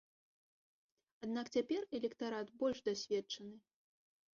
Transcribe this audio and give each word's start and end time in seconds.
Аднак 1.29 1.53
цяпер 1.57 1.81
электарат 2.01 2.47
больш 2.65 2.77
дасведчаны. 2.93 3.57